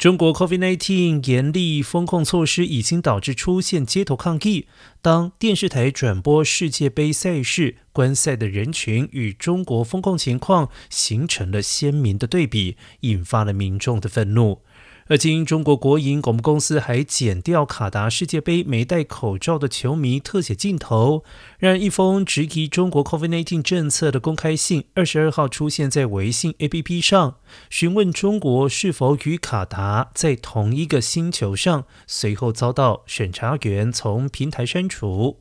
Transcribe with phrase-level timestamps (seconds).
[0.00, 4.66] 中国 COVID-19 严厉风控措施已经导致出现街头抗议。
[5.02, 14.62] 当电视台转播世界杯赛事，观赛的人群与中国风控情况形成了鲜明的对比，引发了民众的愤怒。
[15.10, 21.24] 而今，中国国营广播公司还剪掉卡达世界杯没戴口罩的球迷特写镜头，
[21.58, 35.40] 让一封直击中国 COVID-19 政策的公开信，二十二号出现在微信 APP 上，询问中国是否与卡达在同一个星球上，随后遭到审查员从平台删除。